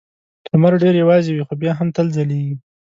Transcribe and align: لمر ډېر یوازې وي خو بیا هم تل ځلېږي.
لمر 0.53 0.73
ډېر 0.83 0.93
یوازې 1.03 1.29
وي 1.33 1.43
خو 1.47 1.53
بیا 1.61 1.71
هم 1.79 1.87
تل 1.95 2.05
ځلېږي. 2.15 2.55